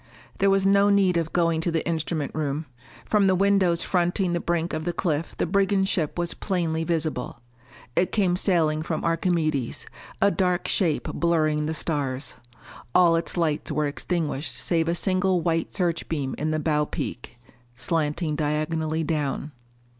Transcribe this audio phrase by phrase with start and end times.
[0.39, 2.65] There was no need of going to the instrument room.
[3.05, 7.39] From the windows fronting the brink of the cliff the brigand ship was plainly visible.
[7.95, 9.85] It came sailing from Archimedes,
[10.19, 12.33] a dark shape blurring the stars.
[12.95, 17.37] All its lights were extinguished save a single white search beam in the bow peak,
[17.75, 19.51] slanting diagonally down.